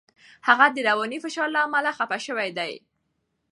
[0.47, 2.73] هغه د رواني فشار له امله خپه شوی دی.